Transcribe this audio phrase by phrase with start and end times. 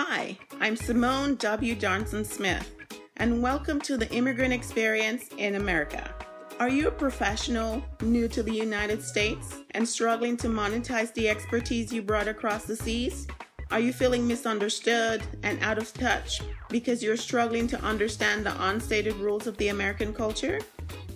[0.00, 1.74] Hi, I'm Simone W.
[1.74, 2.72] Johnson Smith,
[3.16, 6.14] and welcome to the Immigrant Experience in America.
[6.60, 11.92] Are you a professional new to the United States and struggling to monetize the expertise
[11.92, 13.26] you brought across the seas?
[13.72, 19.16] Are you feeling misunderstood and out of touch because you're struggling to understand the unstated
[19.16, 20.60] rules of the American culture?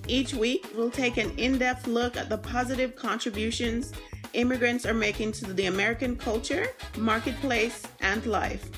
[0.09, 3.93] Each week, we'll take an in depth look at the positive contributions
[4.34, 6.68] immigrants are making to the American culture,
[6.98, 8.71] marketplace, and life.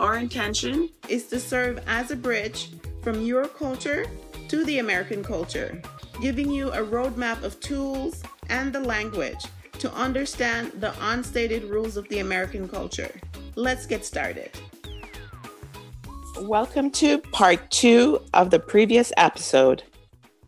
[0.00, 2.70] Our intention is to serve as a bridge
[3.02, 4.06] from your culture
[4.48, 5.80] to the American culture,
[6.20, 9.44] giving you a roadmap of tools and the language
[9.78, 13.10] to understand the unstated rules of the American culture.
[13.56, 14.50] Let's get started.
[16.40, 19.82] Welcome to part two of the previous episode.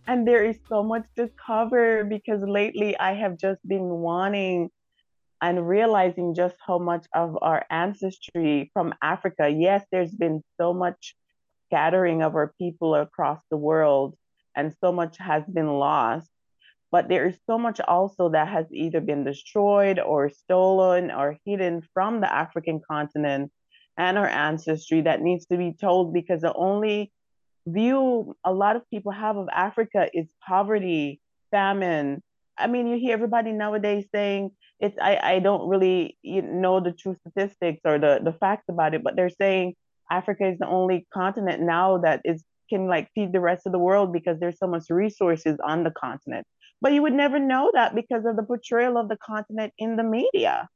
[0.07, 4.71] And there is so much to cover because lately I have just been wanting
[5.41, 11.17] and realizing just how much of our ancestry from Africa, yes, there's been so much
[11.67, 14.15] scattering of our people across the world
[14.55, 16.29] and so much has been lost.
[16.91, 21.83] But there is so much also that has either been destroyed or stolen or hidden
[21.93, 23.51] from the African continent
[23.97, 27.11] and our ancestry that needs to be told because the only
[27.67, 31.21] view a lot of people have of Africa is poverty,
[31.51, 32.23] famine.
[32.59, 37.17] I mean, you hear everybody nowadays saying it's I, I don't really know the true
[37.21, 39.75] statistics or the, the facts about it, but they're saying
[40.11, 43.79] Africa is the only continent now that is can like feed the rest of the
[43.79, 46.47] world because there's so much resources on the continent.
[46.81, 50.03] But you would never know that because of the portrayal of the continent in the
[50.03, 50.69] media.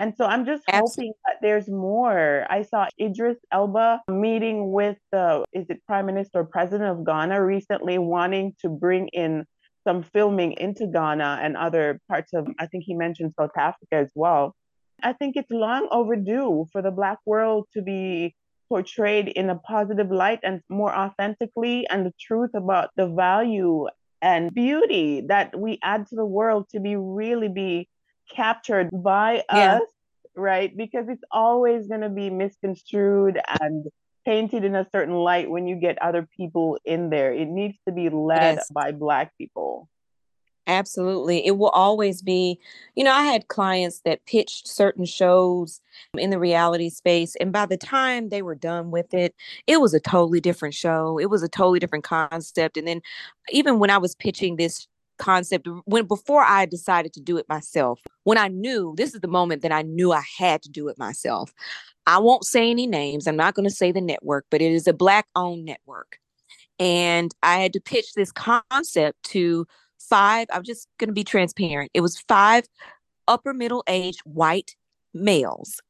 [0.00, 0.88] And so I'm just Absolutely.
[0.88, 2.46] hoping that there's more.
[2.48, 7.44] I saw Idris Elba meeting with the, is it Prime Minister or President of Ghana
[7.44, 9.44] recently, wanting to bring in
[9.86, 14.10] some filming into Ghana and other parts of, I think he mentioned South Africa as
[14.14, 14.56] well.
[15.02, 18.34] I think it's long overdue for the Black world to be
[18.70, 23.86] portrayed in a positive light and more authentically, and the truth about the value
[24.22, 27.88] and beauty that we add to the world to be really be
[28.34, 29.76] captured by yeah.
[29.76, 29.82] us,
[30.34, 30.74] right?
[30.76, 33.86] Because it's always going to be misconstrued and
[34.24, 37.32] painted in a certain light when you get other people in there.
[37.32, 38.70] It needs to be led yes.
[38.70, 39.88] by Black people.
[40.66, 41.44] Absolutely.
[41.44, 42.60] It will always be,
[42.94, 45.80] you know, I had clients that pitched certain shows
[46.16, 47.34] in the reality space.
[47.40, 49.34] And by the time they were done with it,
[49.66, 51.18] it was a totally different show.
[51.18, 52.76] It was a totally different concept.
[52.76, 53.00] And then
[53.50, 54.86] even when I was pitching this
[55.20, 58.00] concept when before I decided to do it myself.
[58.24, 60.98] When I knew this is the moment that I knew I had to do it
[60.98, 61.52] myself.
[62.06, 63.26] I won't say any names.
[63.26, 66.18] I'm not going to say the network, but it is a black owned network.
[66.78, 69.66] And I had to pitch this concept to
[69.98, 71.90] five, I'm just going to be transparent.
[71.94, 72.64] It was five
[73.28, 74.74] upper middle aged white
[75.14, 75.80] males.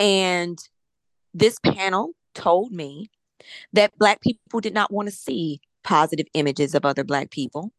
[0.00, 0.58] And
[1.32, 3.10] this panel told me
[3.72, 7.70] that black people did not want to see positive images of other black people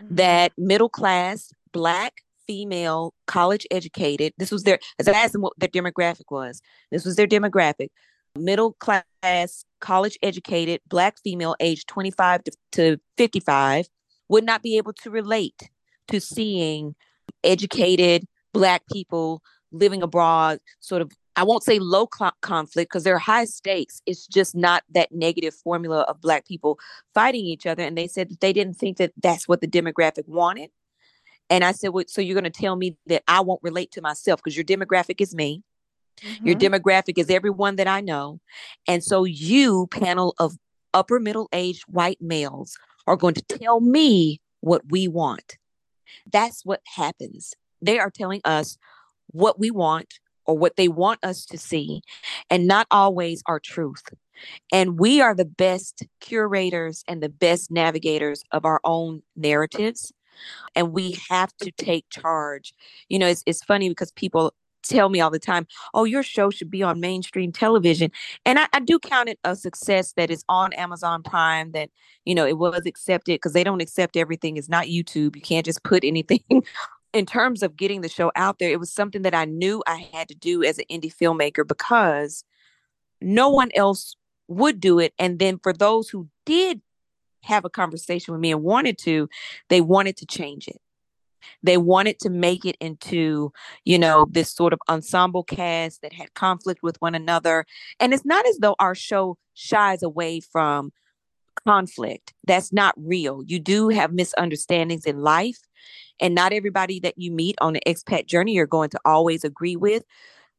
[0.00, 0.14] mm-hmm.
[0.14, 5.52] that middle class black female college educated this was their as i asked them what
[5.58, 6.60] their demographic was
[6.90, 7.88] this was their demographic
[8.36, 13.88] middle class college educated black female age 25 to, to 55
[14.28, 15.70] would not be able to relate
[16.08, 16.94] to seeing
[17.44, 23.18] educated black people living abroad sort of I won't say low cl- conflict because they're
[23.18, 24.02] high stakes.
[24.06, 26.78] It's just not that negative formula of Black people
[27.14, 27.82] fighting each other.
[27.82, 30.70] And they said that they didn't think that that's what the demographic wanted.
[31.48, 34.02] And I said, well, so you're going to tell me that I won't relate to
[34.02, 35.62] myself because your demographic is me.
[36.20, 36.46] Mm-hmm.
[36.46, 38.40] Your demographic is everyone that I know.
[38.86, 40.56] And so you, panel of
[40.94, 45.58] upper middle aged white males, are going to tell me what we want.
[46.30, 47.54] That's what happens.
[47.80, 48.78] They are telling us
[49.28, 52.02] what we want, or what they want us to see,
[52.50, 54.02] and not always our truth.
[54.72, 60.12] And we are the best curators and the best navigators of our own narratives.
[60.74, 62.74] And we have to take charge.
[63.08, 66.50] You know, it's, it's funny because people tell me all the time, oh, your show
[66.50, 68.10] should be on mainstream television.
[68.44, 71.90] And I, I, do count it a success that is on Amazon Prime, that,
[72.24, 74.56] you know, it was accepted because they don't accept everything.
[74.56, 75.36] It's not YouTube.
[75.36, 76.42] You can't just put anything
[77.12, 80.08] in terms of getting the show out there, it was something that I knew I
[80.12, 82.44] had to do as an indie filmmaker because
[83.20, 84.16] no one else
[84.48, 85.12] would do it.
[85.18, 86.80] And then for those who did
[87.42, 89.28] have a conversation with me and wanted to,
[89.68, 90.80] they wanted to change it.
[91.62, 93.52] They wanted to make it into,
[93.84, 97.66] you know, this sort of ensemble cast that had conflict with one another.
[97.98, 100.92] And it's not as though our show shies away from
[101.66, 102.32] conflict.
[102.46, 103.42] That's not real.
[103.44, 105.58] You do have misunderstandings in life
[106.22, 109.76] and not everybody that you meet on the expat journey you're going to always agree
[109.76, 110.04] with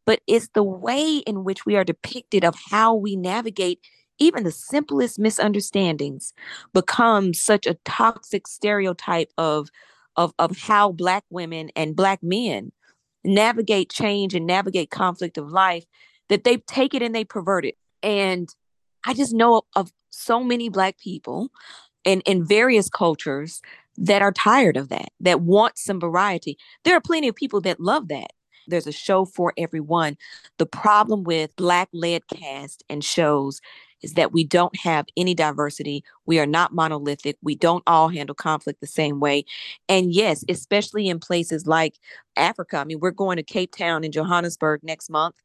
[0.06, 3.80] but it's the way in which we are depicted of how we navigate
[4.20, 6.34] even the simplest misunderstandings
[6.74, 9.70] become such a toxic stereotype of
[10.16, 12.72] of of how black women and black men
[13.24, 15.86] navigate change and navigate conflict of life
[16.30, 17.76] that they take it and they pervert it.
[18.02, 18.54] And
[19.06, 21.50] i just know of so many black people
[22.06, 23.62] in in various cultures
[23.98, 27.80] that are tired of that that want some variety there are plenty of people that
[27.80, 28.32] love that
[28.68, 30.18] there's a show for everyone.
[30.58, 33.62] The problem with black led cast and shows
[34.02, 36.04] is that we don't have any diversity.
[36.26, 37.38] We are not monolithic.
[37.42, 39.46] We don't all handle conflict the same way.
[39.88, 41.96] And yes, especially in places like
[42.36, 42.78] Africa.
[42.78, 45.36] I mean, we're going to Cape Town and Johannesburg next month.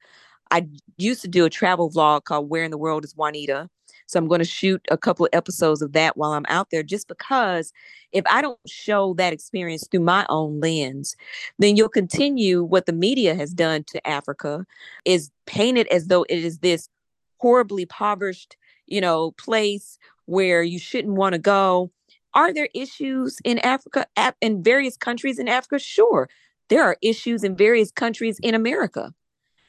[0.51, 0.67] I
[0.97, 3.69] used to do a travel vlog called Where in the World is Juanita?
[4.09, 6.83] So I'm going to shoot a couple of episodes of that while I'm out there,
[6.83, 7.73] just because
[8.13, 11.15] if I don't show that experience through my own lens,
[11.59, 14.65] then you'll continue what the media has done to Africa
[15.05, 16.89] is painted as though it is this
[17.37, 18.57] horribly impoverished,
[18.87, 21.91] you know, place where you shouldn't want to go.
[22.33, 24.07] Are there issues in Africa,
[24.41, 25.79] in various countries in Africa?
[25.79, 26.31] Sure.
[26.69, 29.13] There are issues in various countries in America.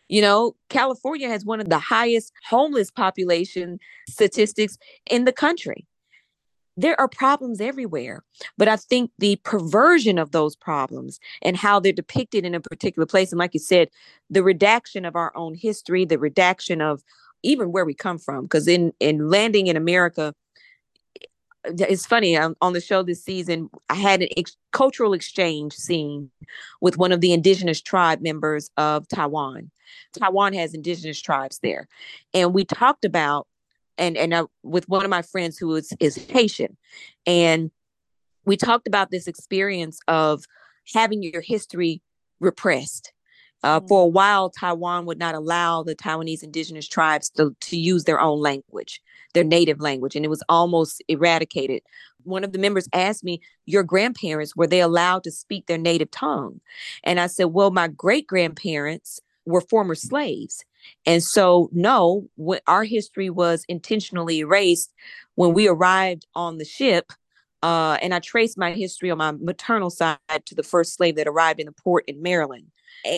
[0.09, 3.79] You know, California has one of the highest homeless population
[4.09, 4.77] statistics
[5.09, 5.85] in the country.
[6.75, 8.23] There are problems everywhere,
[8.57, 13.06] but I think the perversion of those problems and how they're depicted in a particular
[13.06, 13.89] place, and like you said,
[14.29, 17.03] the redaction of our own history, the redaction of
[17.44, 20.33] even where we come from, because in in landing in America,
[21.65, 26.31] it's funny um, on the show this season i had an ex- cultural exchange scene
[26.79, 29.69] with one of the indigenous tribe members of taiwan.
[30.17, 31.88] Taiwan has indigenous tribes there.
[32.33, 33.47] And we talked about
[33.97, 36.77] and and I, with one of my friends who is is haitian.
[37.25, 37.71] And
[38.45, 40.45] we talked about this experience of
[40.94, 42.01] having your history
[42.39, 43.11] repressed
[43.63, 48.06] uh, for a while, Taiwan would not allow the Taiwanese indigenous tribes to, to use
[48.06, 49.01] their own language,
[49.33, 51.81] their native language, and it was almost eradicated.
[52.23, 56.11] One of the members asked me, Your grandparents, were they allowed to speak their native
[56.11, 56.61] tongue?
[57.03, 60.63] And I said, Well, my great grandparents were former slaves.
[61.06, 64.94] And so, no, when our history was intentionally erased
[65.35, 67.11] when we arrived on the ship.
[67.61, 71.27] Uh, and I traced my history on my maternal side to the first slave that
[71.27, 72.67] arrived in the port in Maryland.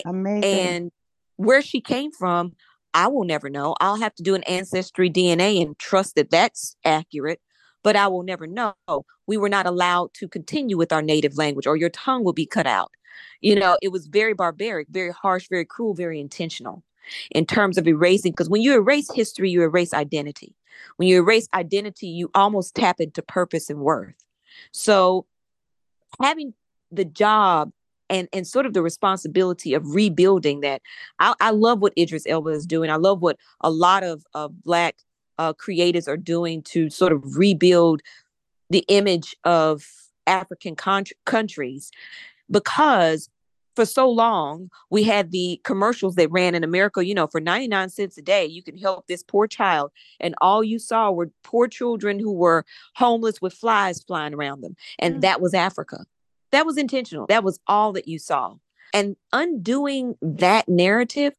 [0.04, 0.44] Amazing.
[0.44, 0.90] And
[1.36, 2.54] where she came from,
[2.94, 3.74] I will never know.
[3.80, 7.40] I'll have to do an ancestry DNA and trust that that's accurate,
[7.82, 8.74] but I will never know.
[9.26, 12.46] We were not allowed to continue with our native language, or your tongue will be
[12.46, 12.90] cut out.
[13.40, 16.82] You know, it was very barbaric, very harsh, very cruel, very intentional
[17.30, 18.32] in terms of erasing.
[18.32, 20.54] Because when you erase history, you erase identity.
[20.96, 24.14] When you erase identity, you almost tap into purpose and worth.
[24.72, 25.26] So,
[26.20, 26.54] having
[26.90, 27.72] the job
[28.12, 30.82] and and sort of the responsibility of rebuilding that.
[31.18, 32.90] I, I love what Idris Elba is doing.
[32.90, 34.96] I love what a lot of uh, black
[35.38, 38.02] uh, creators are doing to sort of rebuild
[38.70, 39.84] the image of
[40.26, 41.90] African con- countries
[42.50, 43.28] because
[43.74, 47.88] for so long we had the commercials that ran in America, you know, for 99
[47.88, 49.90] cents a day, you can help this poor child.
[50.20, 54.76] And all you saw were poor children who were homeless with flies flying around them.
[54.98, 55.20] And mm-hmm.
[55.20, 56.04] that was Africa.
[56.52, 57.26] That was intentional.
[57.26, 58.54] That was all that you saw.
[58.94, 61.34] And undoing that narrative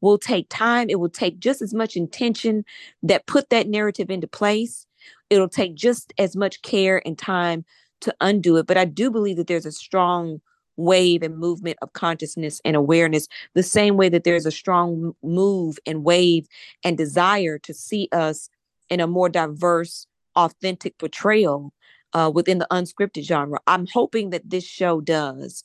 [0.00, 0.88] will take time.
[0.90, 2.64] It will take just as much intention
[3.02, 4.86] that put that narrative into place.
[5.30, 7.64] It'll take just as much care and time
[8.02, 8.66] to undo it.
[8.66, 10.40] But I do believe that there's a strong
[10.76, 15.78] wave and movement of consciousness and awareness, the same way that there's a strong move
[15.86, 16.46] and wave
[16.84, 18.48] and desire to see us
[18.88, 20.06] in a more diverse,
[20.36, 21.72] authentic portrayal
[22.12, 23.60] uh, within the unscripted genre.
[23.66, 25.64] I'm hoping that this show does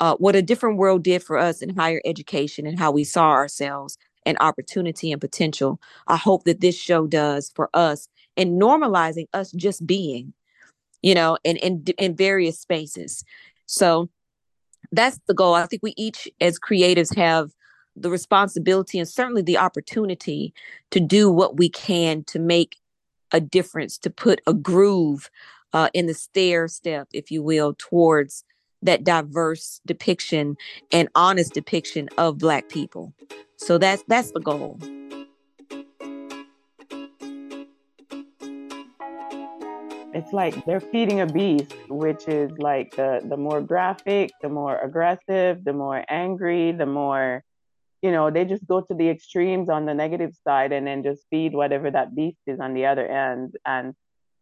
[0.00, 3.30] uh, what a different world did for us in higher education and how we saw
[3.30, 5.80] ourselves and opportunity and potential.
[6.06, 10.34] I hope that this show does for us in normalizing us just being,
[11.02, 13.24] you know, in in, in various spaces.
[13.66, 14.08] So
[14.92, 15.54] that's the goal.
[15.54, 17.50] I think we each, as creatives, have
[17.96, 20.54] the responsibility and certainly the opportunity
[20.92, 22.76] to do what we can to make
[23.32, 25.30] a difference, to put a groove
[25.72, 28.44] uh, in the stair step, if you will, towards
[28.82, 30.56] that diverse depiction
[30.92, 33.12] and honest depiction of Black people.
[33.56, 34.78] So that's that's the goal.
[40.14, 44.78] It's like they're feeding a beast, which is like the the more graphic, the more
[44.78, 47.44] aggressive, the more angry, the more
[48.02, 51.26] you know, they just go to the extremes on the negative side and then just
[51.30, 53.54] feed whatever that beast is on the other end.
[53.66, 53.94] And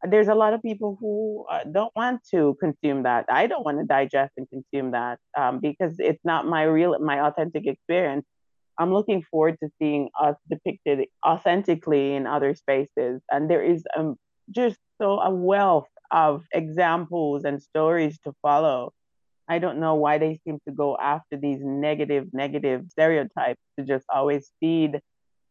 [0.03, 3.27] there's a lot of people who uh, don't want to consume that.
[3.31, 7.21] I don't want to digest and consume that um, because it's not my real, my
[7.27, 8.27] authentic experience.
[8.79, 13.23] I'm looking forward to seeing us depicted authentically in other spaces.
[13.31, 14.17] And there is um,
[14.51, 18.93] just so a wealth of examples and stories to follow.
[19.49, 24.05] I don't know why they seem to go after these negative, negative stereotypes to just
[24.13, 25.01] always feed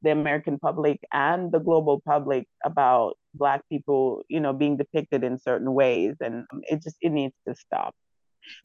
[0.01, 5.37] the American public and the global public about Black people, you know, being depicted in
[5.39, 6.15] certain ways.
[6.19, 7.93] And um, it just, it needs to stop.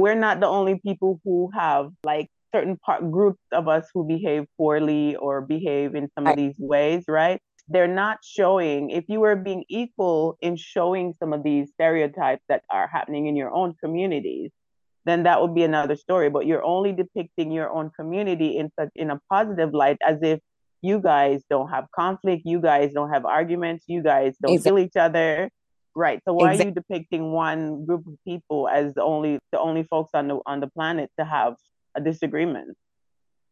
[0.00, 4.44] We're not the only people who have like certain part groups of us who behave
[4.56, 7.40] poorly or behave in some of these ways, right?
[7.68, 12.62] They're not showing, if you were being equal in showing some of these stereotypes that
[12.68, 14.50] are happening in your own communities,
[15.04, 16.28] then that would be another story.
[16.30, 20.40] But you're only depicting your own community in such in a positive light as if
[20.82, 24.80] you guys don't have conflict, you guys don't have arguments, you guys don't exactly.
[24.80, 25.50] kill each other.
[25.94, 26.20] Right.
[26.25, 26.64] So why exactly.
[26.64, 30.38] are you depicting one group of people as the only the only folks on the
[30.46, 31.56] on the planet to have
[31.94, 32.76] a disagreement?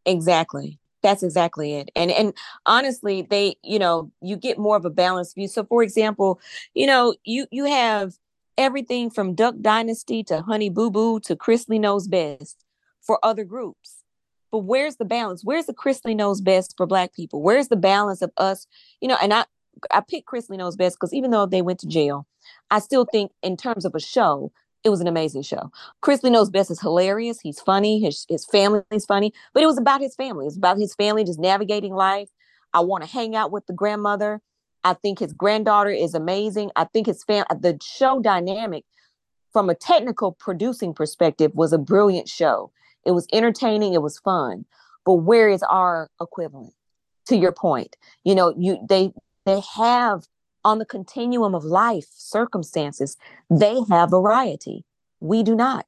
[0.06, 0.78] Exactly.
[1.02, 1.90] That's exactly it.
[1.94, 2.32] And and
[2.66, 5.48] honestly, they, you know, you get more of a balanced view.
[5.48, 6.40] So for example,
[6.74, 8.14] you know, you you have
[8.56, 12.64] everything from Duck Dynasty to Honey Boo Boo to Chrisley Knows Best
[13.00, 13.97] for other groups.
[14.50, 15.42] But where's the balance?
[15.44, 17.42] Where's the Chrisley Knows Best for Black people?
[17.42, 18.66] Where's the balance of us?
[19.00, 19.44] You know, and I
[19.90, 22.26] I picked Chrisley Knows Best because even though they went to jail,
[22.70, 24.52] I still think in terms of a show,
[24.84, 25.70] it was an amazing show.
[26.02, 27.40] Chrisley Knows Best is hilarious.
[27.40, 28.00] He's funny.
[28.00, 30.46] His his family is funny, but it was about his family.
[30.46, 32.28] It's about his family just navigating life.
[32.72, 34.40] I want to hang out with the grandmother.
[34.84, 36.70] I think his granddaughter is amazing.
[36.76, 38.84] I think his fam the show dynamic
[39.52, 42.70] from a technical producing perspective was a brilliant show.
[43.04, 44.64] It was entertaining, it was fun.
[45.04, 46.74] But where is our equivalent?
[47.26, 49.12] To your point, you know, you they
[49.44, 50.24] they have
[50.64, 53.18] on the continuum of life circumstances,
[53.50, 54.84] they have variety.
[55.20, 55.86] We do not.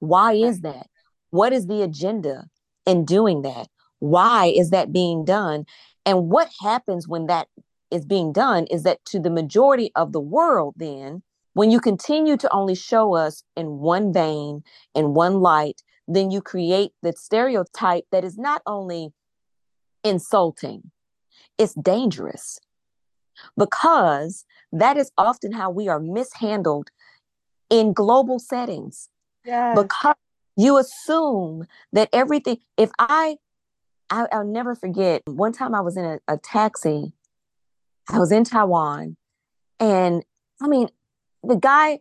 [0.00, 0.88] Why is that?
[1.30, 2.48] What is the agenda
[2.84, 3.68] in doing that?
[4.00, 5.64] Why is that being done?
[6.04, 7.48] And what happens when that
[7.90, 11.22] is being done is that to the majority of the world, then,
[11.54, 14.62] when you continue to only show us in one vein,
[14.94, 19.12] in one light, then you create the stereotype that is not only
[20.04, 20.90] insulting,
[21.58, 22.58] it's dangerous
[23.56, 26.90] because that is often how we are mishandled
[27.70, 29.08] in global settings.
[29.44, 29.78] Yes.
[29.78, 30.16] Because
[30.56, 33.36] you assume that everything, if I,
[34.10, 37.14] I will never forget one time I was in a, a taxi,
[38.10, 39.16] I was in Taiwan,
[39.80, 40.22] and
[40.60, 40.88] I mean,
[41.42, 42.00] the guy,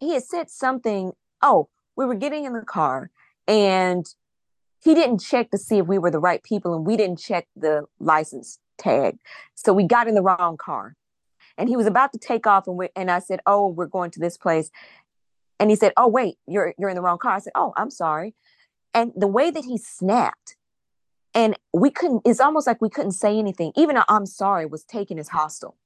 [0.00, 1.12] he had said something.
[1.40, 3.10] Oh, we were getting in the car
[3.46, 4.06] and
[4.82, 7.46] he didn't check to see if we were the right people and we didn't check
[7.56, 9.18] the license tag.
[9.54, 10.96] So we got in the wrong car.
[11.58, 14.10] And he was about to take off and we, and I said, "Oh, we're going
[14.12, 14.70] to this place."
[15.60, 17.90] And he said, "Oh, wait, you're you're in the wrong car." I said, "Oh, I'm
[17.90, 18.34] sorry."
[18.94, 20.56] And the way that he snapped
[21.34, 23.72] and we couldn't it's almost like we couldn't say anything.
[23.76, 25.76] Even I'm sorry was taken as hostile.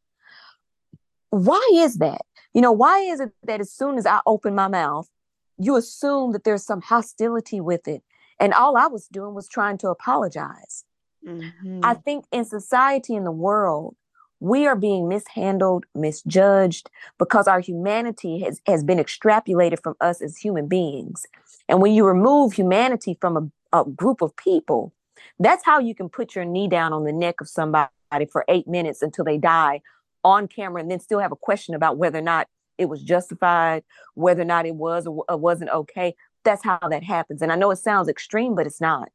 [1.31, 2.23] Why is that?
[2.55, 5.11] You know, why is it that as soon as I open my mouth,
[5.59, 8.03] you assume that there's some hostility with it?
[8.39, 10.85] And all I was doing was trying to apologize.
[11.27, 11.81] Mm-hmm.
[11.83, 13.97] I think in society in the world,
[14.41, 20.37] we are being mishandled, misjudged because our humanity has, has been extrapolated from us as
[20.37, 21.27] human beings.
[21.69, 24.93] And when you remove humanity from a, a group of people,
[25.39, 27.89] that's how you can put your knee down on the neck of somebody
[28.31, 29.81] for eight minutes until they die
[30.23, 32.49] on camera and then still have a question about whether or not
[32.79, 36.15] it was justified, whether or not it was or wasn't okay.
[36.45, 37.43] That's how that happens.
[37.43, 39.11] And I know it sounds extreme, but it's not.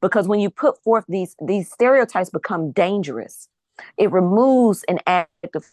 [0.00, 3.48] Because when you put forth these these stereotypes become dangerous.
[3.96, 5.64] It removes an act of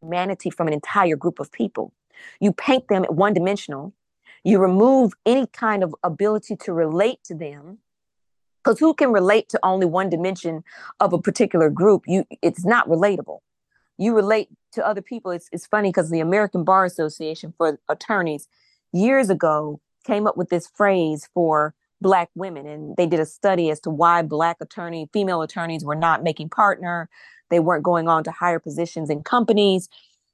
[0.00, 1.92] humanity from an entire group of people.
[2.40, 3.92] You paint them one dimensional.
[4.44, 7.78] You remove any kind of ability to relate to them
[8.64, 10.64] because who can relate to only one dimension
[11.00, 13.40] of a particular group you it's not relatable
[13.98, 18.48] you relate to other people it's, it's funny because the american bar association for attorneys
[18.92, 23.70] years ago came up with this phrase for black women and they did a study
[23.70, 27.08] as to why black attorney female attorneys were not making partner
[27.50, 29.88] they weren't going on to higher positions in companies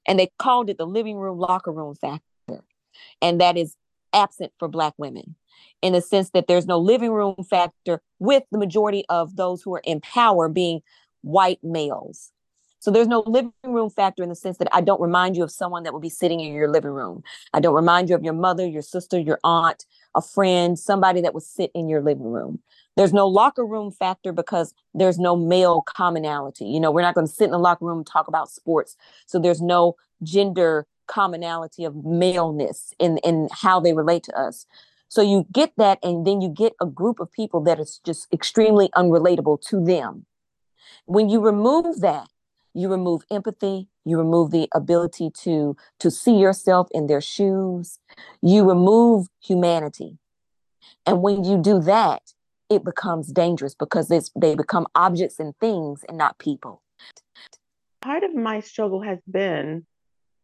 [0.07, 2.65] and they called it the living room locker room factor
[3.23, 3.77] and that is
[4.13, 5.37] absent for black women
[5.83, 9.75] in the sense that there's no living room factor with the majority of those who
[9.75, 10.83] are in power being
[11.23, 12.33] white males.
[12.81, 15.51] So there's no living room factor in the sense that I don't remind you of
[15.51, 17.23] someone that will be sitting in your living room.
[17.53, 19.85] I don't remind you of your mother, your sister, your aunt,
[20.15, 22.61] a friend, somebody that would sit in your living room.
[22.97, 26.65] There's no locker room factor because there's no male commonality.
[26.65, 28.97] You know, we're not going to sit in the locker room and talk about sports.
[29.27, 34.67] So there's no gender commonality of maleness in in how they relate to us.
[35.09, 38.33] So you get that, and then you get a group of people that is just
[38.33, 40.27] extremely unrelatable to them.
[41.07, 42.29] When you remove that,
[42.75, 47.99] you remove empathy, you remove the ability to to see yourself in their shoes,
[48.43, 50.19] you remove humanity.
[51.07, 52.23] And when you do that,
[52.69, 56.83] it becomes dangerous because it's, they become objects and things and not people.
[58.01, 59.87] Part of my struggle has been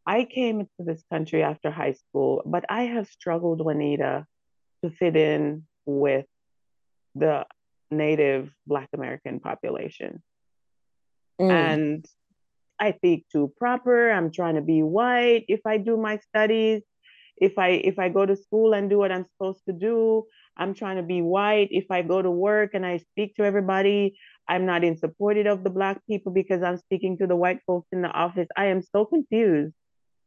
[0.06, 4.24] I came into this country after high school, but I have struggled, Juanita,
[4.84, 6.26] to fit in with
[7.16, 7.44] the
[7.90, 10.22] native Black American population.
[11.40, 11.50] Mm.
[11.50, 12.06] And
[12.78, 14.10] I speak too proper.
[14.10, 15.44] I'm trying to be white.
[15.48, 16.82] If I do my studies,
[17.36, 20.24] if I if I go to school and do what I'm supposed to do,
[20.56, 21.68] I'm trying to be white.
[21.70, 25.64] If I go to work and I speak to everybody, I'm not in supported of
[25.64, 28.48] the black people because I'm speaking to the white folks in the office.
[28.56, 29.74] I am so confused.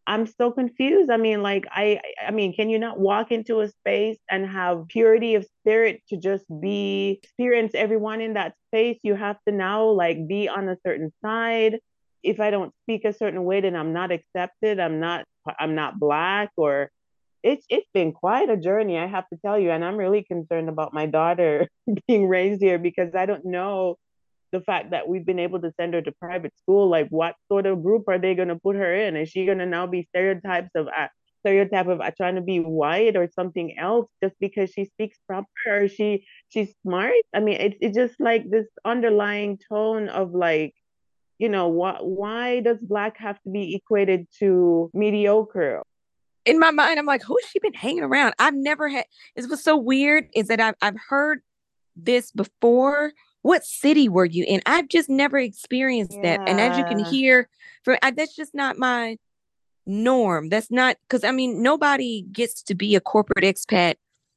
[0.08, 1.12] I'm so confused.
[1.12, 4.88] I mean, like I I mean, can you not walk into a space and have
[4.88, 9.00] purity of spirit to just be experience everyone in that space?
[9.03, 11.79] You have to now like be on a certain side.
[12.24, 14.79] If I don't speak a certain way, then I'm not accepted.
[14.79, 15.25] I'm not
[15.60, 16.91] I'm not black or
[17.44, 19.72] it's it's been quite a journey, I have to tell you.
[19.72, 21.70] And I'm really concerned about my daughter
[22.08, 23.96] being raised here because I don't know
[24.51, 27.65] the fact that we've been able to send her to private school, like what sort
[27.65, 29.15] of group are they going to put her in?
[29.15, 31.08] Is she going to now be stereotypes of uh,
[31.41, 35.48] stereotype of uh, trying to be white or something else just because she speaks proper
[35.68, 37.13] or she she's smart?
[37.34, 40.74] I mean, it's it's just like this underlying tone of like,
[41.38, 45.84] you know, what why does black have to be equated to mediocre?
[46.46, 48.34] In my mind, I'm like, who's she been hanging around?
[48.39, 49.06] I've never had.
[49.36, 50.27] It was so weird.
[50.34, 51.41] Is that I've I've heard
[51.96, 54.62] this before what city were you in?
[54.65, 56.38] I've just never experienced yeah.
[56.38, 56.50] that.
[56.50, 57.50] And as you can hear,
[57.84, 59.17] for I, that's just not my
[59.86, 60.50] norm.
[60.50, 63.96] That's not because I mean nobody gets to be a corporate expat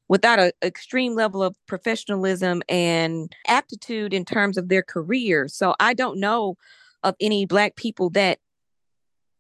[0.08, 5.48] without an extreme level of professionalism and aptitude in terms of their career.
[5.48, 6.56] So I don't know
[7.02, 8.38] of any black people that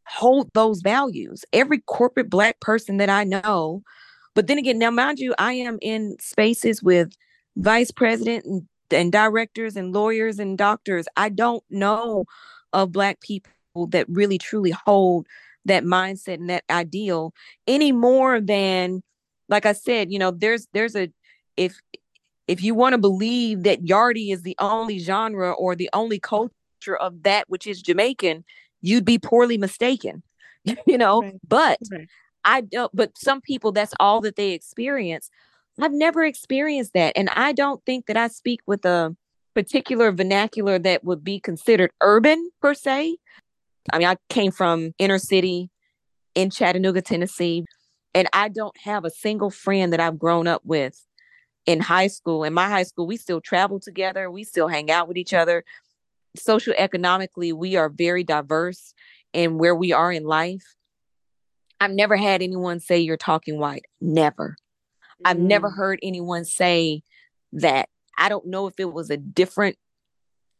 [0.06, 1.44] hold those values.
[1.52, 3.82] Every corporate black person that I know,
[4.34, 7.12] but then again, now mind you, I am in spaces with
[7.56, 11.06] vice president and and directors and lawyers and doctors.
[11.16, 12.24] I don't know
[12.72, 13.50] of Black people
[13.88, 15.26] that really truly hold
[15.64, 17.32] that mindset and that ideal
[17.66, 19.02] any more than,
[19.48, 21.10] like I said, you know, there's there's a
[21.56, 21.78] if
[22.48, 26.96] if you want to believe that Yardie is the only genre or the only culture
[27.00, 28.44] of that which is Jamaican,
[28.80, 30.22] you'd be poorly mistaken.
[30.86, 31.40] you know, right.
[31.46, 32.08] but right.
[32.44, 35.30] I don't but some people that's all that they experience.
[35.82, 37.14] I've never experienced that.
[37.16, 39.16] And I don't think that I speak with a
[39.52, 43.16] particular vernacular that would be considered urban per se.
[43.92, 45.70] I mean, I came from inner city
[46.36, 47.64] in Chattanooga, Tennessee,
[48.14, 51.04] and I don't have a single friend that I've grown up with
[51.66, 52.44] in high school.
[52.44, 55.64] In my high school, we still travel together, we still hang out with each other.
[56.36, 58.94] Social economically, we are very diverse
[59.32, 60.76] in where we are in life.
[61.80, 63.86] I've never had anyone say you're talking white.
[64.00, 64.56] Never.
[65.24, 65.76] I've never mm.
[65.76, 67.02] heard anyone say
[67.52, 67.88] that.
[68.18, 69.76] I don't know if it was a different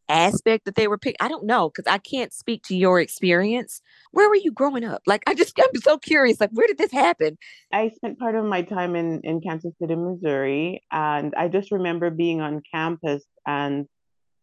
[0.09, 1.23] aspect that they were picked.
[1.23, 3.81] I don't know because I can't speak to your experience.
[4.13, 5.03] Where were you growing up?
[5.07, 6.41] Like, I just, I'm so curious.
[6.41, 7.39] Like, where did this happen?
[7.73, 10.83] I spent part of my time in, in Kansas City, Missouri.
[10.91, 13.87] And I just remember being on campus and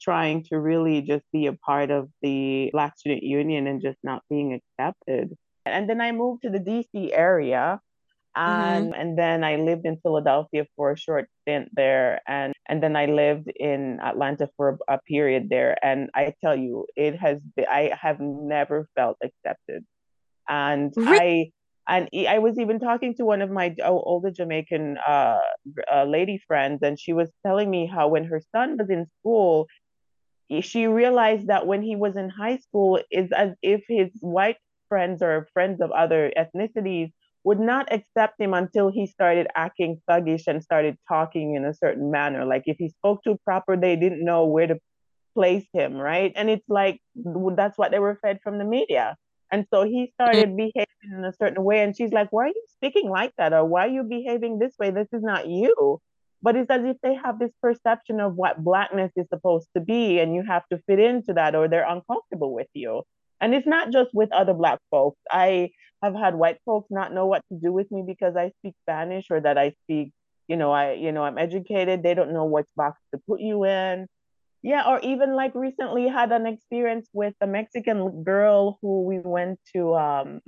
[0.02, 4.24] trying to really just be a part of the Black Student Union and just not
[4.30, 5.36] being accepted.
[5.66, 7.80] And then I moved to the DC area
[8.36, 9.02] and mm-hmm.
[9.02, 13.06] and then I lived in Philadelphia for a short stint there, and and then I
[13.06, 15.78] lived in Atlanta for a, a period there.
[15.84, 19.84] And I tell you, it has been, I have never felt accepted,
[20.48, 21.54] and really?
[21.88, 25.40] I and I was even talking to one of my older Jamaican uh,
[25.92, 29.68] uh, lady friends, and she was telling me how when her son was in school,
[30.62, 35.22] she realized that when he was in high school, is as if his white friends
[35.22, 37.12] or friends of other ethnicities
[37.44, 42.12] would not accept him until he started acting thuggish and started talking in a certain
[42.12, 42.46] manner.
[42.46, 44.78] Like if he spoke too proper, they didn't know where to
[45.34, 46.34] place him, right?
[46.36, 47.00] And it's like
[47.56, 49.16] that's what they were fed from the media.
[49.52, 50.24] And so he mm-hmm.
[50.24, 51.82] started behaving in a certain way.
[51.82, 53.54] And she's like, Why are you speaking like that?
[53.54, 54.92] Or why are you behaving this way?
[54.92, 56.00] This is not you.
[56.42, 60.20] But it's as if they have this perception of what blackness is supposed to be,
[60.20, 63.04] and you have to fit into that, or they're uncomfortable with you.
[63.42, 65.20] And it's not just with other black folks.
[65.30, 65.72] I
[66.02, 69.26] have had white folks not know what to do with me because I speak Spanish
[69.30, 70.12] or that I speak,
[70.48, 72.04] you know, I, you know, I'm educated.
[72.04, 74.08] They don't know which box to put you in.
[74.62, 79.58] Yeah, or even like recently had an experience with a Mexican girl who we went
[79.74, 80.42] to um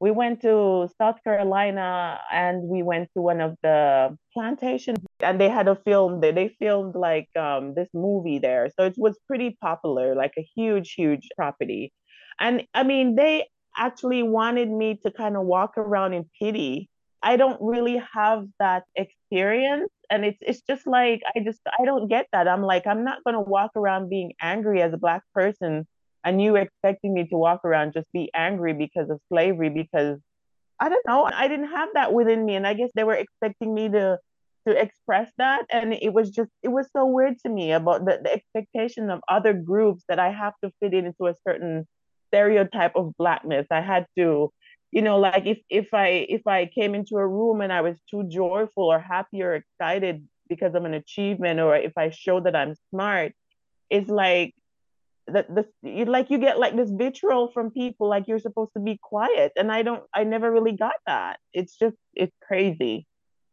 [0.00, 5.48] we went to South Carolina and we went to one of the plantations and they
[5.48, 8.70] had a film that they filmed like um, this movie there.
[8.78, 11.92] So it was pretty popular, like a huge, huge property.
[12.38, 16.90] And I mean, they actually wanted me to kind of walk around in pity.
[17.22, 19.90] I don't really have that experience.
[20.10, 22.48] And it's it's just like I just I don't get that.
[22.48, 25.86] I'm like, I'm not gonna walk around being angry as a black person
[26.24, 30.18] and you expecting me to walk around just be angry because of slavery because
[30.80, 33.74] I don't know, I didn't have that within me and I guess they were expecting
[33.74, 34.18] me to
[34.66, 38.20] to express that and it was just it was so weird to me about the,
[38.22, 41.86] the expectation of other groups that I have to fit into a certain
[42.28, 43.66] stereotype of blackness.
[43.70, 44.52] I had to
[44.90, 47.96] you know like if if I if I came into a room and I was
[48.10, 52.56] too joyful or happy or excited because of an achievement or if I show that
[52.56, 53.32] I'm smart
[53.90, 54.54] it's like
[55.26, 55.46] that
[55.82, 59.52] you like you get like this vitriol from people like you're supposed to be quiet.
[59.56, 61.38] And i don't i never really got that.
[61.52, 63.06] It's just it's crazy.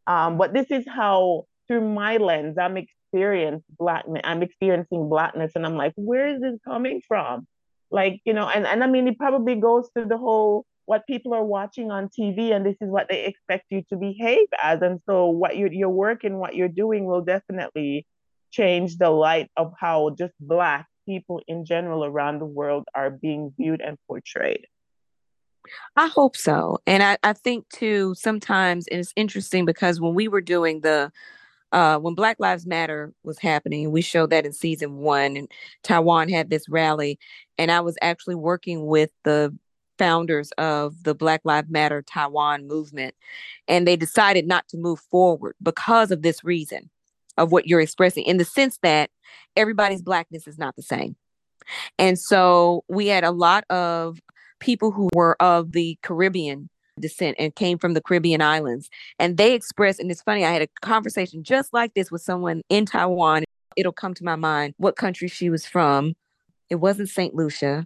[0.07, 5.65] Um but this is how through my lens i'm experiencing blackness i'm experiencing blackness and
[5.65, 7.47] i'm like where is this coming from
[7.91, 11.33] like you know and, and i mean it probably goes to the whole what people
[11.33, 14.99] are watching on tv and this is what they expect you to behave as and
[15.07, 18.05] so what your your work and what you're doing will definitely
[18.51, 23.53] change the light of how just black people in general around the world are being
[23.57, 24.65] viewed and portrayed.
[25.95, 26.79] I hope so.
[26.85, 31.11] And I, I think too, sometimes it's interesting because when we were doing the
[31.75, 35.51] uh, when Black Lives Matter was happening, we showed that in season one, and
[35.83, 37.19] Taiwan had this rally,
[37.57, 39.53] and I was actually working with the
[39.99, 43.13] founders of the Black Lives Matter Taiwan movement,
[43.67, 46.89] and they decided not to move forward because of this reason
[47.37, 49.09] of what you're expressing in the sense that
[49.57, 51.17] everybody's blackness is not the same.
[51.99, 54.21] And so we had a lot of
[54.61, 58.89] people who were of the Caribbean descent and came from the Caribbean islands.
[59.19, 62.61] And they expressed, and it's funny, I had a conversation just like this with someone
[62.69, 63.43] in Taiwan.
[63.75, 66.15] It'll come to my mind what country she was from.
[66.69, 67.35] It wasn't St.
[67.35, 67.85] Lucia,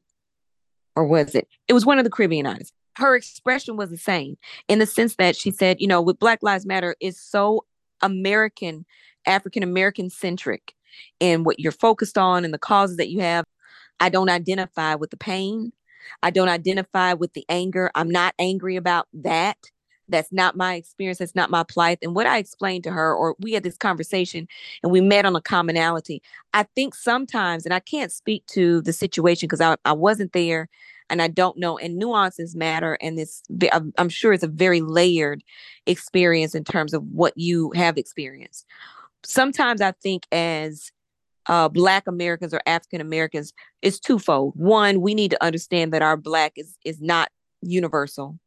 [0.96, 1.48] or was it?
[1.68, 2.72] It was one of the Caribbean islands.
[2.98, 6.40] Her expression was the same in the sense that she said, you know, with Black
[6.42, 7.66] Lives Matter is so
[8.02, 8.86] American
[9.26, 10.74] African American centric
[11.22, 13.46] and what you're focused on and the causes that you have.
[14.00, 15.72] I don't identify with the pain.
[16.24, 17.92] I don't identify with the anger.
[17.96, 19.58] I'm not angry about that.
[20.08, 21.20] That's not my experience.
[21.20, 22.00] That's not my plight.
[22.02, 24.48] And what I explained to her, or we had this conversation
[24.82, 26.22] and we met on a commonality.
[26.54, 30.68] I think sometimes, and I can't speak to the situation because I, I wasn't there
[31.12, 31.78] and I don't know.
[31.78, 32.98] And nuances matter.
[33.02, 33.44] And it's,
[33.98, 35.44] I'm sure it's a very layered
[35.86, 38.66] experience in terms of what you have experienced
[39.24, 40.92] sometimes I think as
[41.50, 44.54] uh, Black Americans or African Americans, is twofold.
[44.56, 47.30] One, we need to understand that our Black is is not
[47.62, 48.40] universal,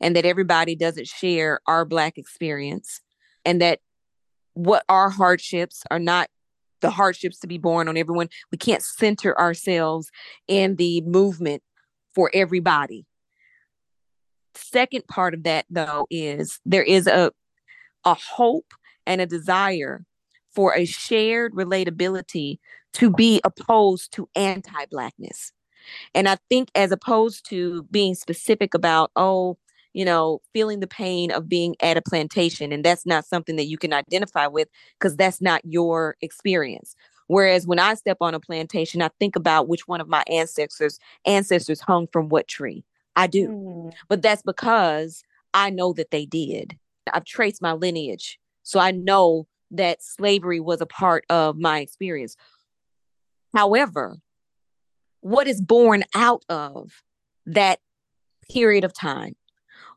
[0.00, 3.00] and that everybody doesn't share our Black experience,
[3.44, 3.80] and that
[4.52, 6.28] what our hardships are not
[6.80, 8.28] the hardships to be born on everyone.
[8.52, 10.10] We can't center ourselves
[10.46, 11.62] in the movement
[12.14, 13.06] for everybody.
[14.54, 17.32] Second part of that, though, is there is a
[18.04, 18.74] a hope
[19.06, 20.04] and a desire
[20.56, 22.58] for a shared relatability
[22.94, 25.52] to be opposed to anti Blackness.
[26.14, 29.58] And I think, as opposed to being specific about, oh,
[29.92, 33.66] you know, feeling the pain of being at a plantation, and that's not something that
[33.66, 36.96] you can identify with because that's not your experience.
[37.28, 40.98] Whereas when I step on a plantation, I think about which one of my ancestors
[41.26, 42.84] ancestors hung from what tree.
[43.14, 43.48] I do.
[43.48, 43.92] Mm.
[44.08, 45.22] But that's because
[45.54, 46.76] I know that they did.
[47.12, 52.36] I've traced my lineage so I know that slavery was a part of my experience.
[53.54, 54.16] However,
[55.20, 57.02] what is born out of
[57.46, 57.80] that
[58.50, 59.34] period of time,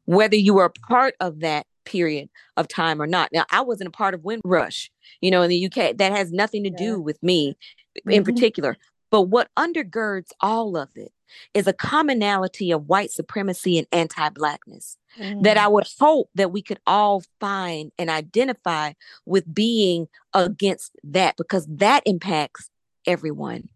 [0.06, 3.32] whether you were a part of that period of time or not.
[3.34, 5.98] Now, I wasn't a part of Windrush, you know, in the UK.
[5.98, 7.58] That has nothing to do with me
[8.06, 8.32] in mm-hmm.
[8.32, 8.78] particular.
[9.12, 11.12] But what undergirds all of it
[11.54, 15.44] is a commonality of white supremacy and anti-blackness mm.
[15.44, 18.94] that I would hope that we could all find and identify
[19.26, 22.70] with being against that because that impacts
[23.06, 23.70] everyone.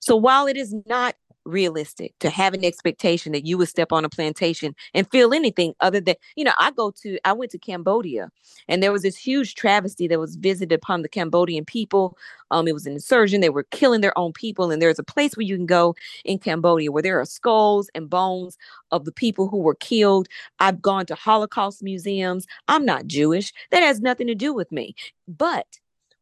[0.00, 4.04] So while it is not realistic to have an expectation that you would step on
[4.04, 7.58] a plantation and feel anything other than you know i go to i went to
[7.58, 8.28] cambodia
[8.68, 12.16] and there was this huge travesty that was visited upon the cambodian people.
[12.50, 15.36] Um it was an insurgent they were killing their own people and there's a place
[15.36, 18.56] where you can go in cambodia where there are skulls and bones
[18.90, 20.28] of the people who were killed.
[20.60, 22.46] I've gone to holocaust museums.
[22.68, 23.52] I'm not jewish.
[23.70, 24.94] That has nothing to do with me.
[25.28, 25.66] But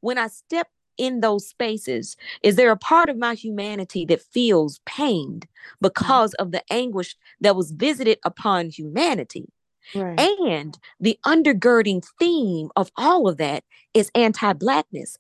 [0.00, 2.16] when i step in those spaces?
[2.42, 5.74] Is there a part of my humanity that feels pained mm-hmm.
[5.80, 9.50] because of the anguish that was visited upon humanity?
[9.94, 10.18] Right.
[10.18, 15.18] And the undergirding theme of all of that is anti Blackness,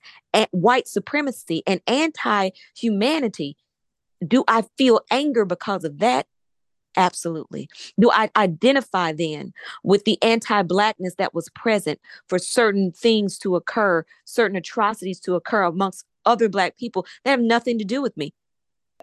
[0.52, 3.56] white supremacy, and anti humanity.
[4.26, 6.26] Do I feel anger because of that?
[6.96, 7.68] Absolutely.
[7.98, 9.52] Do I identify then
[9.82, 15.34] with the anti Blackness that was present for certain things to occur, certain atrocities to
[15.34, 18.32] occur amongst other Black people that have nothing to do with me?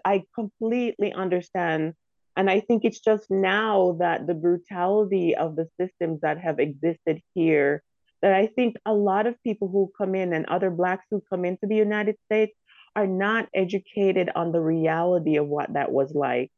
[0.04, 1.94] I completely understand.
[2.36, 7.20] And I think it's just now that the brutality of the systems that have existed
[7.34, 7.82] here,
[8.22, 11.44] that I think a lot of people who come in and other Blacks who come
[11.44, 12.54] into the United States
[12.96, 16.50] are not educated on the reality of what that was like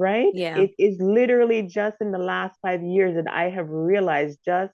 [0.00, 0.32] right?
[0.32, 0.56] Yeah.
[0.56, 4.72] It is literally just in the last five years that I have realized just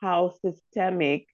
[0.00, 1.26] how systemic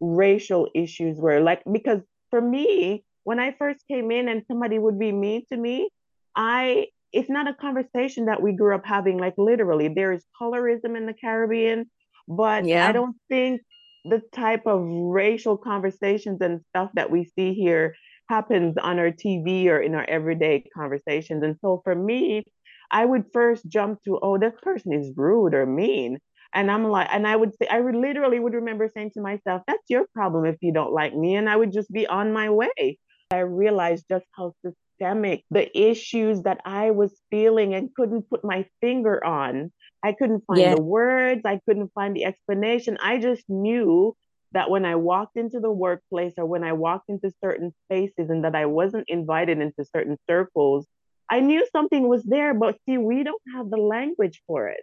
[0.00, 1.40] racial issues were.
[1.40, 2.00] Like, because
[2.30, 5.88] for me, when I first came in and somebody would be mean to me,
[6.34, 9.88] I it's not a conversation that we grew up having, like literally.
[9.88, 11.90] There is colorism in the Caribbean,
[12.28, 12.88] but yeah.
[12.88, 13.62] I don't think
[14.04, 17.94] the type of racial conversations and stuff that we see here
[18.28, 21.42] happens on our TV or in our everyday conversations.
[21.42, 22.44] And so for me,
[22.90, 26.18] I would first jump to, oh, this person is rude or mean.
[26.52, 29.62] And I'm like, and I would say, I would literally would remember saying to myself,
[29.66, 31.36] that's your problem if you don't like me.
[31.36, 32.98] And I would just be on my way.
[33.30, 38.66] I realized just how systemic the issues that I was feeling and couldn't put my
[38.80, 39.70] finger on.
[40.02, 40.74] I couldn't find yeah.
[40.74, 42.98] the words, I couldn't find the explanation.
[43.00, 44.16] I just knew
[44.52, 48.44] that when I walked into the workplace or when I walked into certain spaces and
[48.44, 50.86] that I wasn't invited into certain circles,
[51.30, 54.82] I knew something was there, but see, we don't have the language for it.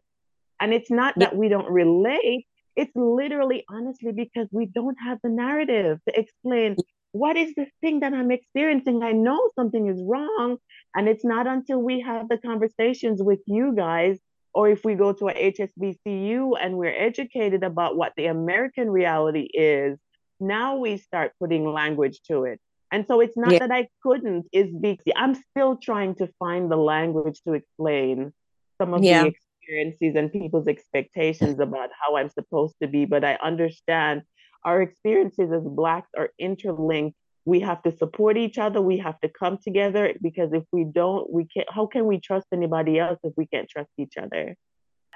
[0.60, 5.30] And it's not that we don't relate, it's literally honestly because we don't have the
[5.30, 6.78] narrative to explain
[7.12, 9.02] what is this thing that I'm experiencing.
[9.02, 10.58] I know something is wrong.
[10.96, 14.20] And it's not until we have the conversations with you guys,
[14.54, 19.48] or if we go to a HSBCU and we're educated about what the American reality
[19.54, 20.00] is,
[20.40, 22.60] now we start putting language to it.
[22.92, 23.60] And so it's not yeah.
[23.60, 28.34] that I couldn't, is because I'm still trying to find the language to explain
[28.80, 29.24] some of yeah.
[29.24, 33.06] the experiences and people's expectations about how I'm supposed to be.
[33.06, 34.22] But I understand
[34.64, 37.18] our experiences as Blacks are interlinked.
[37.46, 38.82] We have to support each other.
[38.82, 41.68] We have to come together because if we don't, we can't.
[41.72, 44.56] How can we trust anybody else if we can't trust each other?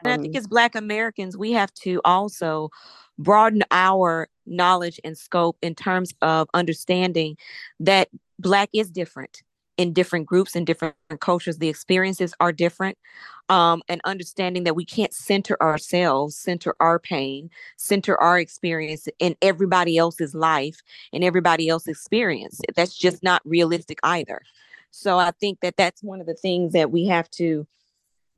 [0.04, 2.70] And I think um, as Black Americans, we have to also
[3.18, 7.38] broaden our knowledge and scope in terms of understanding
[7.80, 8.10] that
[8.40, 9.44] Black is different
[9.78, 11.58] in different groups and different cultures.
[11.58, 12.98] The experiences are different.
[13.50, 19.36] Um, and understanding that we can't center ourselves, center our pain, center our experience in
[19.42, 22.62] everybody else's life and everybody else's experience.
[22.76, 24.42] That's just not realistic either.
[24.92, 27.68] So I think that that's one of the things that we have to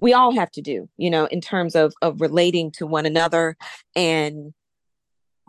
[0.04, 3.58] we all have to do you know in terms of of relating to one another
[3.96, 4.54] and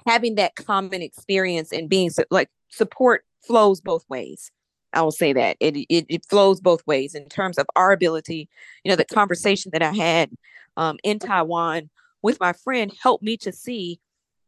[0.07, 4.51] having that common experience and being like support flows both ways.
[4.93, 5.57] I will say that.
[5.61, 8.49] It, it it flows both ways in terms of our ability
[8.85, 10.31] you know the conversation that i had
[10.77, 11.91] um, in taiwan
[12.23, 13.99] with my friend helped me to see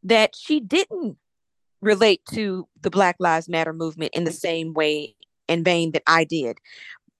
[0.03, 1.17] that she didn't
[1.81, 5.15] relate to the black lives matter movement in the same way
[5.49, 6.57] and vein that i did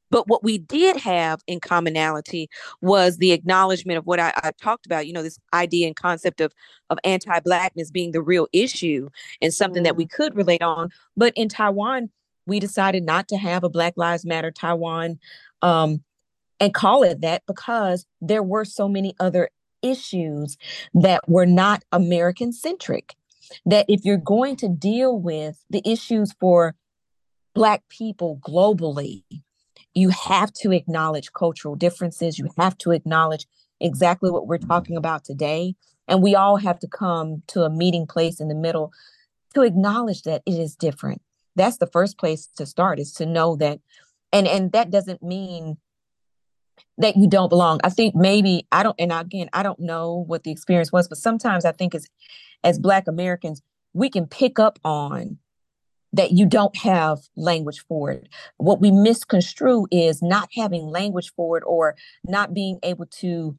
[0.10, 2.50] but what we did have in commonality
[2.82, 6.42] was the acknowledgement of what I, I, talked about, you know, this idea and concept
[6.42, 6.54] of
[6.90, 9.10] of anti-blackness being the real issue
[9.42, 10.12] and something that we mm.
[10.12, 10.90] could relate on.
[11.16, 12.10] But in Taiwan,
[12.46, 15.20] we decided not to have a Black Lives Matter Taiwan
[15.62, 16.04] um,
[16.60, 19.50] and call it that because there were so many other
[19.82, 20.58] issues
[20.94, 23.16] that were not American centric.
[23.66, 26.76] That if you're going to deal with the issues for
[27.54, 29.24] Black people globally,
[29.98, 32.38] you have to acknowledge cultural differences.
[32.38, 33.48] You have to acknowledge
[33.80, 35.76] exactly what we're talking about today.
[36.08, 38.92] And we all have to come to a meeting place in the middle
[39.56, 41.22] to acknowledge that it is different.
[41.56, 43.80] That's the first place to start is to know that
[44.32, 45.78] and and that doesn't mean
[47.00, 47.80] that you don't belong.
[47.84, 51.18] I think maybe I don't and again I don't know what the experience was, but
[51.18, 52.08] sometimes I think as
[52.64, 53.62] as black Americans,
[53.94, 55.40] we can pick up on
[56.14, 58.30] that you don't have language for it.
[58.58, 63.58] What we misconstrue is not having language for it or not being able to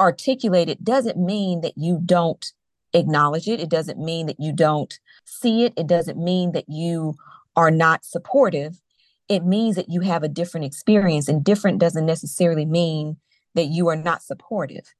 [0.00, 2.52] articulate it doesn't mean that you don't
[2.94, 3.60] acknowledge it.
[3.60, 5.74] It doesn't mean that you don't see it.
[5.76, 7.16] It doesn't mean that you
[7.54, 8.80] are not supportive.
[9.28, 13.18] It means that you have a different experience, and different doesn't necessarily mean
[13.54, 14.92] that you are not supportive.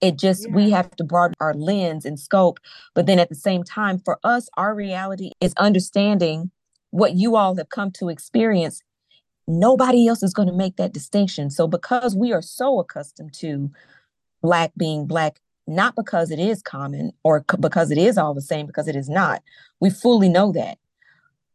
[0.00, 0.54] It just, yeah.
[0.54, 2.60] we have to broaden our lens and scope.
[2.94, 6.50] But then at the same time, for us, our reality is understanding
[6.90, 8.82] what you all have come to experience,
[9.46, 11.50] nobody else is going to make that distinction.
[11.50, 13.70] So, because we are so accustomed to
[14.42, 18.40] Black being Black, not because it is common or c- because it is all the
[18.40, 19.42] same, because it is not,
[19.80, 20.78] we fully know that.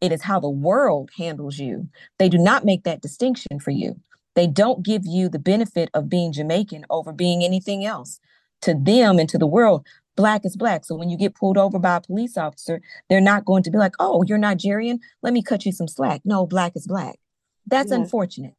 [0.02, 1.88] It is how the world handles you.
[2.18, 4.00] They do not make that distinction for you.
[4.36, 8.20] They don't give you the benefit of being Jamaican over being anything else.
[8.62, 10.86] To them and to the world, black is black.
[10.86, 13.78] So when you get pulled over by a police officer, they're not going to be
[13.78, 15.00] like, oh, you're Nigerian.
[15.21, 16.21] Let me cut you some slack.
[16.24, 17.19] No, black is black.
[17.65, 18.54] That's unfortunate.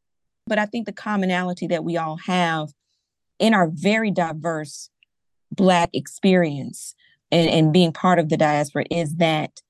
[0.45, 2.73] But I think the commonality that we all have
[3.39, 4.89] in our very diverse
[5.51, 6.95] black experience
[7.31, 9.61] and, and being part of the diaspora is that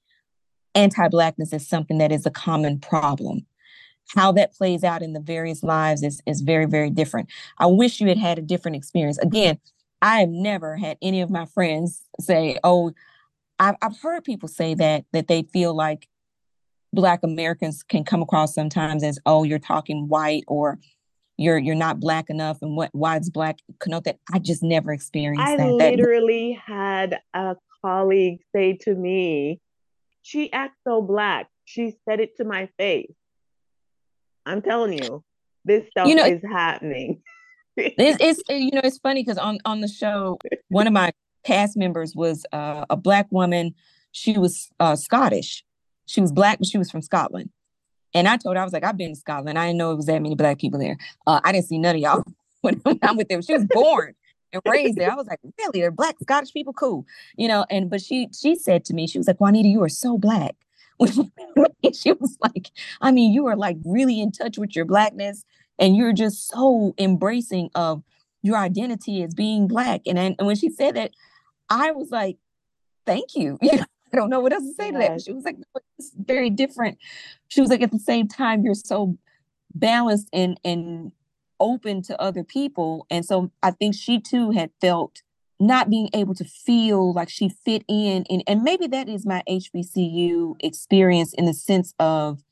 [0.75, 3.45] anti-blackness is something that is a common problem
[4.15, 8.01] how that plays out in the various lives is, is very very different i wish
[8.01, 9.57] you had had a different experience again
[10.03, 12.91] i have never had any of my friends say oh
[13.57, 16.07] i've, I've heard people say that that they feel like
[16.91, 20.77] black americans can come across sometimes as oh you're talking white or
[21.37, 24.93] you're you're not black enough and what why is black connote that i just never
[24.93, 29.59] experienced I that I literally had a colleague say to me,
[30.21, 31.47] she acts so black.
[31.65, 33.11] She said it to my face.
[34.45, 35.23] I'm telling you,
[35.65, 37.21] this stuff You know- is happening.
[37.77, 40.37] It's, it's you know it's funny because on on the show
[40.69, 41.11] one of my
[41.43, 43.75] cast members was uh, a black woman.
[44.11, 45.63] She was uh, scottish.
[46.05, 47.49] She was black but she was from scotland.
[48.13, 49.57] And i told her i was like i've been to scotland.
[49.57, 50.97] I didn't know it was that many black people there.
[51.25, 52.23] Uh, i didn't see none of y'all
[52.61, 54.13] when i'm with them she was born
[54.51, 55.11] and raised there.
[55.11, 55.79] I was like really?
[55.79, 56.73] They're black scottish people?
[56.73, 57.05] Cool.
[57.37, 59.89] You know and but she she said to me she was like juanita you are
[59.89, 60.55] so black.
[61.93, 65.43] She was like i mean you are like really in touch with your blackness
[65.79, 68.03] and you're just so embracing of
[68.41, 70.01] your identity as being black.
[70.05, 71.11] And, and when she said that
[71.69, 72.37] i was like
[73.05, 73.57] thank you.
[73.61, 75.21] You know i don't know what else to say to that.
[75.23, 76.99] She was like "No, it's very different.
[77.47, 79.17] She was like at the same time you're so
[79.73, 81.11] balanced and and
[81.59, 83.07] open to other people.
[83.09, 85.21] And so i think she too had felt
[85.59, 89.41] not being able to feel like she fit in and, and maybe that is my
[89.47, 92.43] hbcu experience in the sense of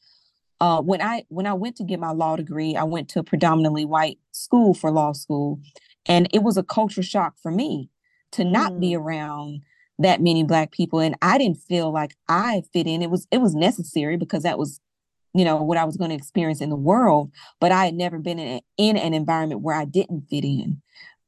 [0.61, 3.23] uh, when I when I went to get my law degree, I went to a
[3.23, 5.59] predominantly white school for law school,
[6.05, 7.89] and it was a culture shock for me
[8.33, 9.63] to not be around
[9.97, 13.01] that many black people, and I didn't feel like I fit in.
[13.01, 14.79] It was it was necessary because that was,
[15.33, 17.31] you know, what I was going to experience in the world.
[17.59, 20.79] But I had never been in a, in an environment where I didn't fit in,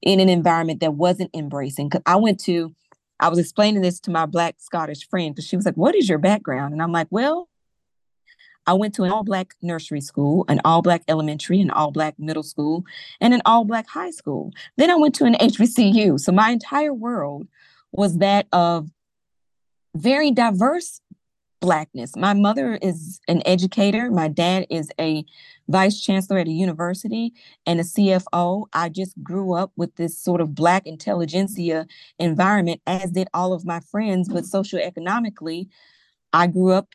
[0.03, 1.89] in an environment that wasn't embracing.
[1.89, 2.75] Because I went to,
[3.19, 6.07] I was explaining this to my black Scottish friend because she was like, "What is
[6.07, 7.49] your background?" And I'm like, "Well."
[8.65, 12.17] I went to an all black nursery school, an all black elementary, an all black
[12.17, 12.85] middle school,
[13.19, 14.51] and an all black high school.
[14.77, 16.19] Then I went to an HBCU.
[16.19, 17.47] So my entire world
[17.91, 18.89] was that of
[19.95, 21.01] very diverse
[21.63, 22.15] blackness.
[22.17, 25.23] My mother is an educator, my dad is a
[25.69, 27.31] vice chancellor at a university
[27.65, 28.65] and a CFO.
[28.73, 31.87] I just grew up with this sort of black intelligentsia
[32.19, 35.69] environment, as did all of my friends, but socioeconomically,
[36.33, 36.89] I grew up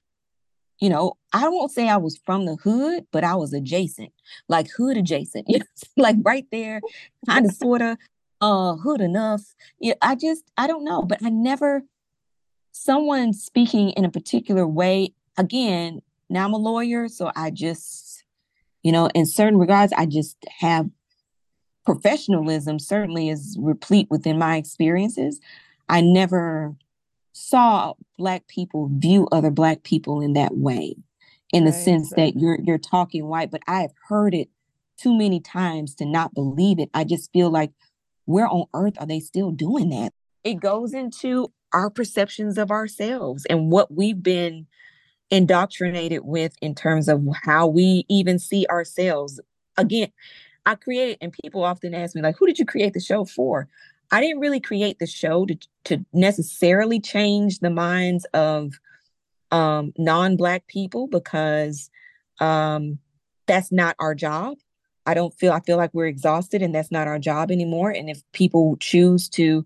[0.79, 4.13] you know, I won't say I was from the hood, but I was adjacent,
[4.49, 5.65] like hood adjacent, know,
[5.97, 6.81] like right there,
[7.27, 7.97] kind of sort of
[8.41, 9.43] uh hood enough.
[9.81, 11.83] Yeah, I just I don't know, but I never
[12.73, 15.15] someone speaking in a particular way.
[15.37, 18.25] Again, now I'm a lawyer, so I just,
[18.83, 20.89] you know, in certain regards, I just have
[21.85, 25.41] professionalism certainly is replete within my experiences.
[25.89, 26.75] I never
[27.39, 30.95] saw black people view other black people in that way
[31.53, 32.35] in the Right, sense right.
[32.35, 34.49] that you're you're talking white but i have heard it
[34.99, 36.91] too many times to not believe it.
[36.93, 37.71] I just feel like
[38.27, 40.13] where on earth are they still doing that?
[40.45, 44.67] It goes into our perceptions of ourselves and what we've been
[45.31, 49.41] indoctrinated with in terms of how we even see ourselves.
[49.77, 50.11] Again
[50.67, 53.69] i create and people often ask me like who did you create the show for
[54.11, 58.73] I didn't really create the show to to necessarily change the minds of
[59.51, 61.91] um, non-black people because
[62.41, 62.99] um,
[63.47, 64.59] that's not our job.
[65.07, 67.91] I don't feel I feel like we're exhausted and that's not our job anymore.
[67.91, 69.65] And if people choose to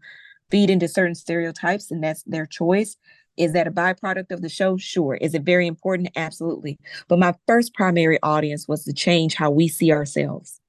[0.50, 2.96] feed into certain stereotypes and that's their choice,
[3.36, 4.76] is that a byproduct of the show?
[4.76, 5.14] Sure.
[5.14, 6.10] Is it very important?
[6.16, 6.78] Absolutely.
[7.08, 10.61] But my first primary audience was to change how we see ourselves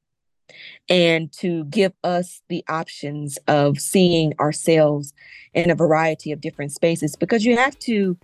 [0.90, 5.14] and to give us the options of seeing ourselves
[5.54, 8.18] in a variety of different spaces because you have to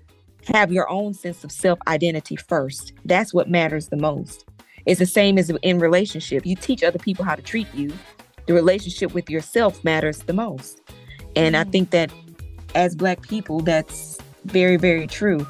[0.47, 2.93] have your own sense of self identity first.
[3.05, 4.45] That's what matters the most.
[4.85, 6.45] It's the same as in relationship.
[6.45, 7.91] You teach other people how to treat you.
[8.47, 10.81] The relationship with yourself matters the most.
[11.35, 11.71] And I mm.
[11.71, 12.11] think that
[12.75, 15.45] as black people that's very very true.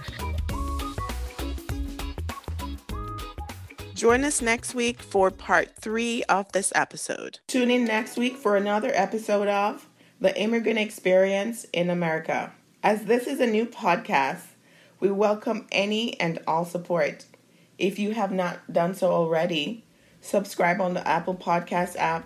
[3.99, 7.39] Join us next week for part three of this episode.
[7.47, 9.89] Tune in next week for another episode of
[10.21, 12.53] The Immigrant Experience in America.
[12.81, 14.43] As this is a new podcast,
[15.01, 17.25] we welcome any and all support.
[17.77, 19.83] If you have not done so already,
[20.21, 22.23] subscribe on the Apple Podcast app,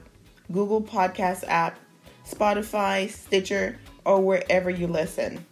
[0.52, 1.80] Google Podcast app,
[2.24, 5.44] Spotify, Stitcher, or wherever you listen.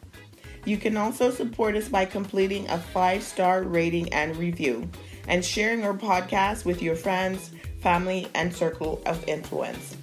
[0.66, 4.88] You can also support us by completing a five star rating and review
[5.28, 9.98] and sharing our podcast with your friends, family, and circle of influence.